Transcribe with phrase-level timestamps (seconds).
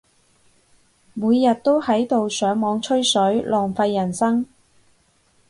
[1.13, 4.47] 每日都喺度上網吹水，浪費人生